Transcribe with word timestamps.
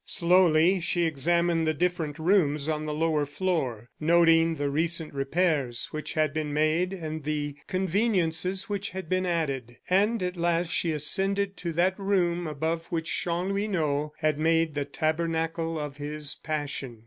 Slowly 0.03 0.79
she 0.79 1.03
examined 1.05 1.67
the 1.67 1.75
different 1.75 2.17
rooms 2.17 2.67
on 2.67 2.87
the 2.87 2.91
lower 2.93 3.23
floor, 3.23 3.91
noting 3.99 4.55
the 4.55 4.67
recent 4.67 5.13
repairs 5.13 5.89
which 5.91 6.13
had 6.13 6.33
been 6.33 6.51
made 6.51 6.91
and 6.91 7.21
the 7.23 7.55
conveniences 7.67 8.67
which 8.67 8.89
had 8.89 9.07
been 9.07 9.27
added, 9.27 9.77
and 9.91 10.23
at 10.23 10.37
last 10.37 10.71
she 10.71 10.91
ascended 10.91 11.55
to 11.57 11.71
that 11.73 11.99
room 11.99 12.47
above 12.47 12.87
which 12.87 13.11
Chanlouineau 13.11 14.13
had 14.17 14.39
made 14.39 14.73
the 14.73 14.85
tabernacle 14.85 15.77
of 15.79 15.97
his 15.97 16.33
passion. 16.33 16.99